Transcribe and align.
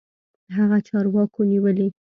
هغه 0.55 0.77
چارواکو 0.87 1.41
نيولى. 1.49 1.87